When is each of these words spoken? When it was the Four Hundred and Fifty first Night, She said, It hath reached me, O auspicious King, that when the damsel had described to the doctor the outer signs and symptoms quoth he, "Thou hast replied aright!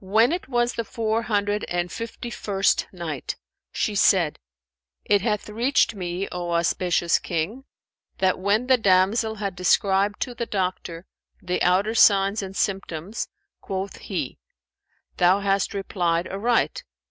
When 0.00 0.32
it 0.32 0.48
was 0.48 0.72
the 0.72 0.82
Four 0.82 1.24
Hundred 1.24 1.64
and 1.68 1.92
Fifty 1.92 2.30
first 2.30 2.86
Night, 2.90 3.36
She 3.70 3.94
said, 3.94 4.38
It 5.04 5.20
hath 5.20 5.46
reached 5.50 5.94
me, 5.94 6.26
O 6.32 6.52
auspicious 6.52 7.18
King, 7.18 7.64
that 8.16 8.38
when 8.38 8.66
the 8.66 8.78
damsel 8.78 9.34
had 9.34 9.54
described 9.54 10.22
to 10.22 10.34
the 10.34 10.46
doctor 10.46 11.04
the 11.42 11.60
outer 11.60 11.94
signs 11.94 12.40
and 12.40 12.56
symptoms 12.56 13.28
quoth 13.60 13.98
he, 13.98 14.38
"Thou 15.18 15.40
hast 15.40 15.74
replied 15.74 16.26
aright! 16.28 16.84